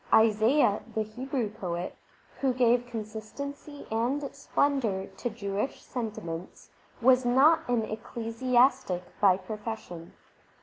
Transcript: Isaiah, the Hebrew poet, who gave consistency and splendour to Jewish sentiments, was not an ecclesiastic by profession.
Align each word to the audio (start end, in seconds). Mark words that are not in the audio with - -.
Isaiah, 0.11 0.81
the 0.95 1.03
Hebrew 1.03 1.51
poet, 1.51 1.95
who 2.39 2.55
gave 2.55 2.87
consistency 2.87 3.85
and 3.91 4.27
splendour 4.33 5.05
to 5.15 5.29
Jewish 5.29 5.83
sentiments, 5.83 6.71
was 7.03 7.23
not 7.23 7.69
an 7.69 7.83
ecclesiastic 7.83 9.03
by 9.21 9.37
profession. 9.37 10.13